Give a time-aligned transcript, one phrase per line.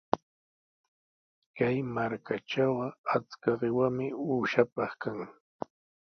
[1.55, 5.19] Kay markatrawqa achka qiwami uushapaq kan.